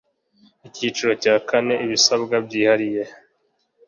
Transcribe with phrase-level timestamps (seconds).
[0.67, 3.03] Icyiciro cya kane Ibisabwa byihariye